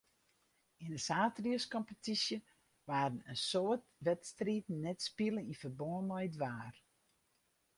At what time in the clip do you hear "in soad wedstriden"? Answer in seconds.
3.31-4.77